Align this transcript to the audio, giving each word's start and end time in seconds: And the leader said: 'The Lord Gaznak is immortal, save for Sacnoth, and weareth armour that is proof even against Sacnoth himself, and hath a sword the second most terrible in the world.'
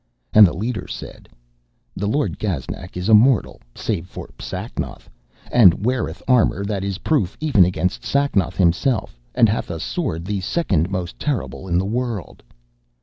And 0.33 0.47
the 0.47 0.53
leader 0.55 0.87
said: 0.87 1.29
'The 1.95 2.07
Lord 2.07 2.39
Gaznak 2.39 2.97
is 2.97 3.07
immortal, 3.07 3.61
save 3.75 4.07
for 4.07 4.31
Sacnoth, 4.39 5.07
and 5.51 5.85
weareth 5.85 6.23
armour 6.27 6.65
that 6.65 6.83
is 6.83 6.97
proof 7.05 7.37
even 7.39 7.63
against 7.65 8.01
Sacnoth 8.03 8.57
himself, 8.57 9.19
and 9.35 9.47
hath 9.47 9.69
a 9.69 9.79
sword 9.79 10.25
the 10.25 10.41
second 10.41 10.89
most 10.89 11.19
terrible 11.19 11.67
in 11.67 11.77
the 11.77 11.85
world.' 11.85 12.41